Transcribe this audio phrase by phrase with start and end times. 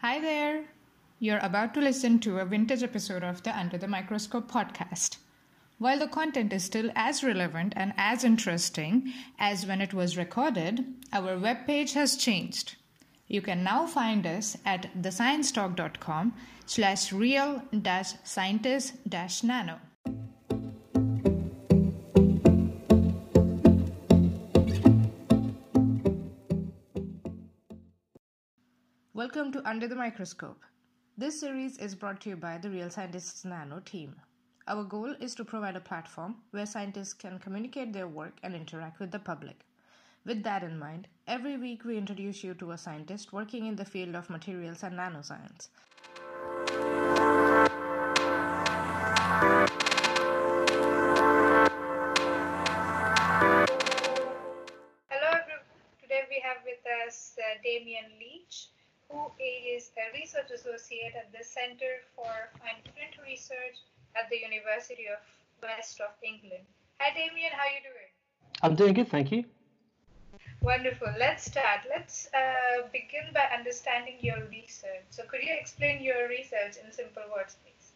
[0.00, 0.66] Hi there!
[1.18, 5.16] You're about to listen to a vintage episode of the Under the Microscope podcast.
[5.78, 10.86] While the content is still as relevant and as interesting as when it was recorded,
[11.12, 12.76] our webpage has changed.
[13.26, 16.32] You can now find us at thesciencetalk.com
[16.64, 17.64] slash real
[29.18, 30.62] Welcome to Under the Microscope.
[31.16, 34.14] This series is brought to you by the Real Scientists Nano team.
[34.68, 39.00] Our goal is to provide a platform where scientists can communicate their work and interact
[39.00, 39.66] with the public.
[40.24, 43.84] With that in mind, every week we introduce you to a scientist working in the
[43.84, 45.66] field of materials and nanoscience.
[55.10, 55.66] Hello, everyone.
[56.00, 58.68] Today we have with us uh, Damien Leech,
[59.10, 62.30] who is a research associate at the Center for
[62.60, 63.76] Fine Print Research
[64.16, 65.18] at the University of
[65.62, 66.64] West of England.
[67.00, 67.52] Hi, Damien.
[67.52, 68.10] How are you doing?
[68.62, 69.44] I'm doing good, thank you.
[70.60, 71.08] Wonderful.
[71.18, 71.80] Let's start.
[71.88, 75.06] Let's uh, begin by understanding your research.
[75.10, 77.92] So, could you explain your research in simple words, please?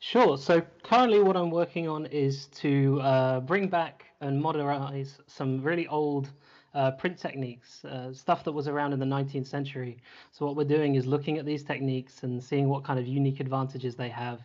[0.00, 0.36] Sure.
[0.36, 5.86] So currently, what I'm working on is to uh, bring back and modernize some really
[5.86, 6.28] old
[6.74, 10.02] uh, print techniques, uh, stuff that was around in the 19th century.
[10.32, 13.40] So what we're doing is looking at these techniques and seeing what kind of unique
[13.40, 14.40] advantages they have,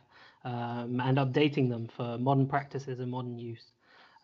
[0.45, 3.73] um, and updating them for modern practices and modern use.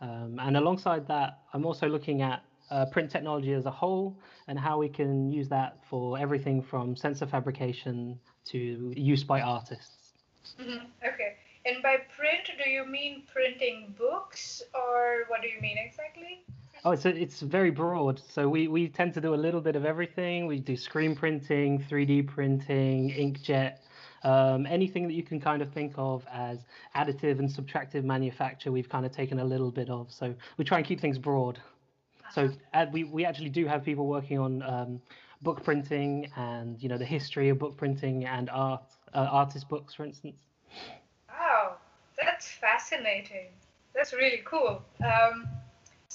[0.02, 4.58] Um, and alongside that, I'm also looking at uh, print technology as a whole and
[4.60, 10.14] how we can use that for everything from sensor fabrication to use by artists.
[10.58, 11.36] hmm Okay.
[11.66, 16.44] And by print, do you mean printing books, or what do you mean exactly?
[16.86, 18.22] Oh, it's it's very broad.
[18.30, 20.46] So we we tend to do a little bit of everything.
[20.46, 23.78] We do screen printing, 3D printing, inkjet,
[24.24, 26.60] um, anything that you can kind of think of as
[26.96, 28.72] additive and subtractive manufacture.
[28.72, 30.12] We've kind of taken a little bit of.
[30.12, 31.60] So we try and keep things broad.
[32.32, 35.02] So uh, we we actually do have people working on um,
[35.42, 38.84] book printing and you know the history of book printing and art
[39.16, 40.44] uh, artist books, for instance.
[41.30, 41.78] Wow,
[42.16, 43.48] that's fascinating.
[43.96, 44.84] That's really cool.
[45.04, 45.48] Um,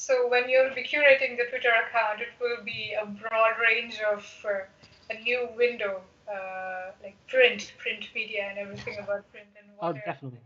[0.00, 4.24] so when you'll be curating the Twitter account, it will be a broad range of
[4.46, 9.92] uh, a new window, uh, like print, print media, and everything about print and Oh,
[9.92, 10.40] definitely.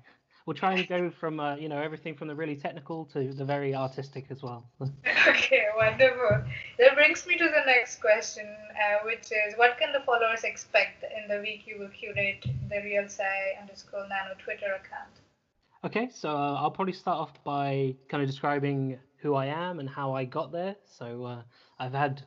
[0.44, 3.44] We'll try and go from uh, you know everything from the really technical to the
[3.44, 4.66] very artistic as well.
[5.28, 6.44] Okay, wonderful.
[6.78, 11.04] That brings me to the next question, uh, which is what can the followers expect
[11.04, 15.23] in the week you will curate the Real Sci underscore Nano Twitter account?
[15.84, 19.88] Okay, so uh, I'll probably start off by kind of describing who I am and
[19.88, 20.76] how I got there.
[20.86, 21.42] So uh,
[21.78, 22.22] I've had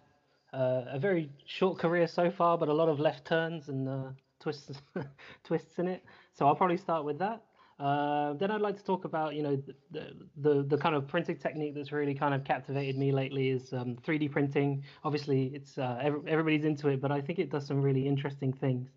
[0.53, 4.09] uh, a very short career so far, but a lot of left turns and uh,
[4.39, 4.79] twists
[5.43, 6.03] twists in it.
[6.33, 7.41] So I'll probably start with that.
[7.79, 11.39] Uh, then I'd like to talk about, you know, the, the the kind of printing
[11.39, 14.83] technique that's really kind of captivated me lately is um, 3D printing.
[15.03, 18.53] Obviously, it's uh, every, everybody's into it, but I think it does some really interesting
[18.53, 18.89] things.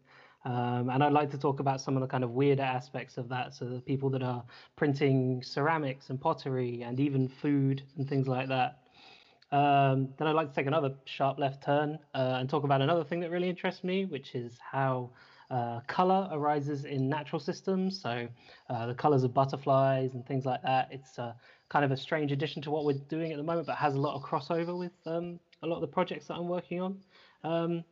[0.45, 3.29] Um, and I'd like to talk about some of the kind of weirder aspects of
[3.29, 3.55] that.
[3.55, 4.43] So the people that are
[4.77, 8.79] printing ceramics and pottery and even food and things like that.
[9.53, 13.05] Um, then I'd like to take another sharp left turn uh, and talk about another
[13.05, 15.11] thing that really interests me, which is how
[15.51, 18.01] uh, color arises in natural systems.
[18.01, 18.29] So
[18.71, 20.89] uh, the colors of butterflies and things like that.
[20.93, 21.19] It's
[21.71, 24.01] kind of a strange addition to what we're doing at the moment, but has a
[24.01, 26.99] lot of crossover with um, a lot of the projects that I'm working on.
[27.43, 27.85] Um,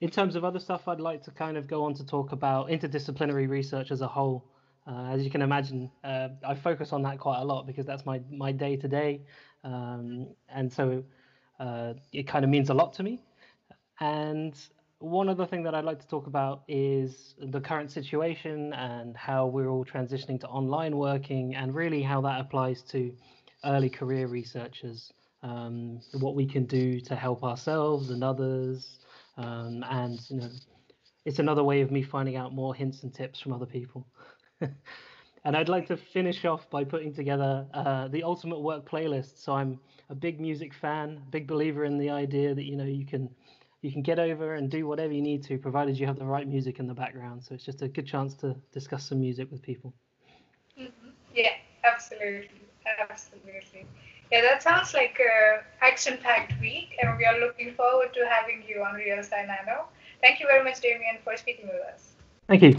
[0.00, 2.68] in terms of other stuff, I'd like to kind of go on to talk about
[2.68, 4.44] interdisciplinary research as a whole.
[4.86, 8.06] Uh, as you can imagine, uh, I focus on that quite a lot because that's
[8.06, 9.20] my my day to day,
[9.64, 11.04] and so
[11.60, 13.20] uh, it kind of means a lot to me.
[14.00, 14.54] And
[15.00, 19.46] one other thing that I'd like to talk about is the current situation and how
[19.46, 23.12] we're all transitioning to online working, and really how that applies to
[23.64, 25.12] early career researchers.
[25.42, 28.98] Um, what we can do to help ourselves and others,
[29.38, 30.50] um, and you know,
[31.24, 34.06] it's another way of me finding out more hints and tips from other people.
[34.60, 39.42] and I'd like to finish off by putting together uh, the ultimate work playlist.
[39.42, 39.80] So I'm
[40.10, 43.30] a big music fan, big believer in the idea that you know you can
[43.82, 46.48] you can get over and do whatever you need to, provided you have the right
[46.48, 47.44] music in the background.
[47.44, 49.94] So it's just a good chance to discuss some music with people.
[50.76, 50.86] hmm
[51.34, 52.62] Yeah, absolutely,
[53.10, 53.86] absolutely.
[54.30, 58.82] Yeah, that sounds like a action-packed week, and we are looking forward to having you
[58.82, 59.88] on Real Sci Nano.
[60.20, 62.12] Thank you very much, Damien, for speaking with us.
[62.46, 62.76] Thank you.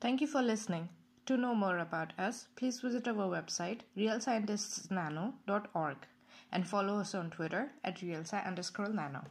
[0.00, 0.88] Thank you for listening.
[1.26, 5.96] To know more about us, please visit our website, realscientistsnano.org,
[6.52, 9.24] and follow us on Twitter at realsci underscore nano.